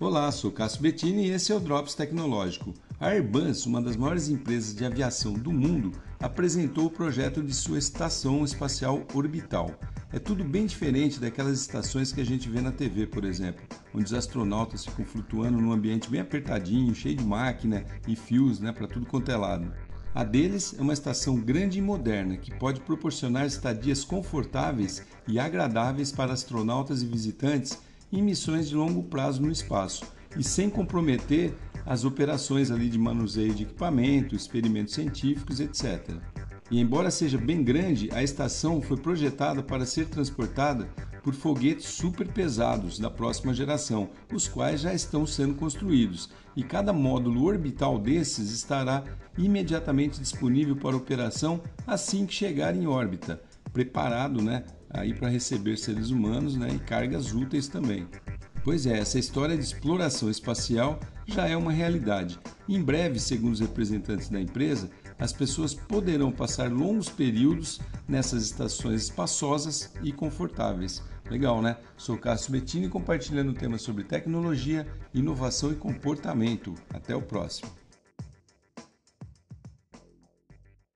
[0.00, 2.74] Olá, sou Cássio Bettini e esse é o Drops Tecnológico.
[2.98, 7.78] A Airbus, uma das maiores empresas de aviação do mundo, apresentou o projeto de sua
[7.78, 9.70] estação espacial orbital.
[10.12, 14.06] É tudo bem diferente daquelas estações que a gente vê na TV, por exemplo, onde
[14.06, 18.88] os astronautas ficam flutuando num ambiente bem apertadinho, cheio de máquina e fios né, para
[18.88, 19.72] tudo quanto é lado.
[20.12, 26.10] A deles é uma estação grande e moderna que pode proporcionar estadias confortáveis e agradáveis
[26.10, 27.78] para astronautas e visitantes
[28.18, 30.04] em missões de longo prazo no espaço
[30.36, 31.54] e sem comprometer
[31.86, 36.10] as operações ali de manuseio de equipamento, experimentos científicos, etc.
[36.70, 40.88] E embora seja bem grande, a estação foi projetada para ser transportada
[41.22, 46.92] por foguetes super pesados da próxima geração, os quais já estão sendo construídos, e cada
[46.92, 49.04] módulo orbital desses estará
[49.36, 54.64] imediatamente disponível para operação assim que chegar em órbita, preparado, né,
[54.94, 58.06] aí para receber seres humanos, né, e cargas úteis também.
[58.64, 62.38] Pois é, essa história de exploração espacial já é uma realidade.
[62.66, 69.02] Em breve, segundo os representantes da empresa, as pessoas poderão passar longos períodos nessas estações
[69.02, 71.02] espaçosas e confortáveis.
[71.30, 71.76] Legal, né?
[71.96, 76.74] Sou Cássio Bettini compartilhando temas sobre tecnologia, inovação e comportamento.
[76.92, 77.70] Até o próximo.